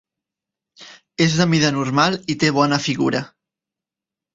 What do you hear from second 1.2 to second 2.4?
És de mida normal